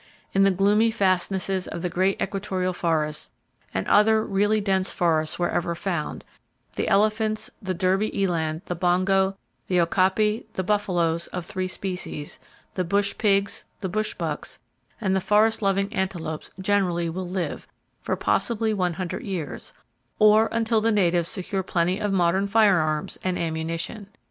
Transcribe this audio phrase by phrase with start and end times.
[0.33, 3.29] In the gloomy fastnesses of the great equatorial forests,
[3.71, 6.25] and other really dense forests wherever found,
[6.75, 9.37] the elephants, the Derby eland, the bongo,
[9.67, 12.39] the okapi, the buffaloes (of three species),
[12.73, 14.57] the bush pigs, the bushbucks
[14.99, 17.67] and the forest loving antelopes generally will live,
[18.01, 24.07] for possibly one hundred years,—or until the natives secure plenty of modern firearms and ammunition.